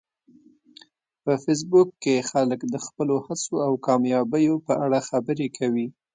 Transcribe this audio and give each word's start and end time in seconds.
په 1.23 1.31
فېسبوک 1.43 1.89
کې 2.03 2.25
خلک 2.31 2.59
د 2.67 2.75
خپلو 2.85 3.15
هڅو 3.25 3.55
او 3.67 3.71
کامیابیو 3.87 4.55
په 4.67 4.73
اړه 4.85 4.99
خبرې 5.09 5.47
کوي 5.57 5.87